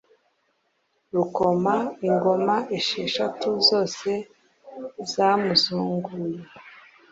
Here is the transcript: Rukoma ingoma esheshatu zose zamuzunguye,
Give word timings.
Rukoma 1.15 1.73
ingoma 2.07 2.55
esheshatu 2.77 3.47
zose 3.67 4.09
zamuzunguye, 5.13 6.39